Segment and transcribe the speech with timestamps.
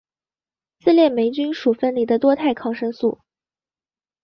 [0.79, 3.19] 自链霉菌属分离的多肽抗生素。